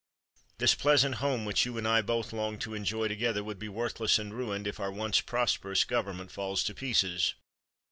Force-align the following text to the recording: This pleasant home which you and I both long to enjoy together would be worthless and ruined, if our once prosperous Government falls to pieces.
This 0.57 0.73
pleasant 0.73 1.17
home 1.21 1.45
which 1.45 1.63
you 1.63 1.77
and 1.77 1.87
I 1.87 2.01
both 2.01 2.33
long 2.33 2.57
to 2.57 2.73
enjoy 2.73 3.07
together 3.07 3.43
would 3.43 3.59
be 3.59 3.69
worthless 3.69 4.17
and 4.17 4.33
ruined, 4.33 4.65
if 4.65 4.79
our 4.79 4.91
once 4.91 5.21
prosperous 5.21 5.83
Government 5.83 6.31
falls 6.31 6.63
to 6.63 6.73
pieces. 6.73 7.35